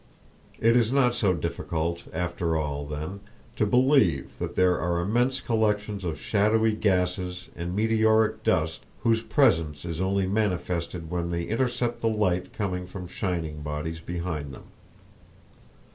[0.59, 3.19] It is not so difficult, after all, then,
[3.55, 9.85] to believe that there are immense collections of shadowy gases and meteoric dust whose presence
[9.85, 14.63] is only manifested when they intercept the light coming from shining bodies behind them.